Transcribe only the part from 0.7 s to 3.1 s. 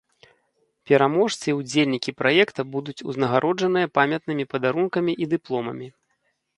Пераможцы і ўдзельнікі праекта будуць